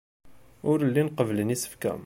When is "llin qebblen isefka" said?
0.91-1.93